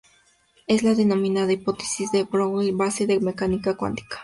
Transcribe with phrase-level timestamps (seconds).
[0.65, 4.17] Es la denominada Hipótesis de De Broglie, base de la Mecánica cuántica.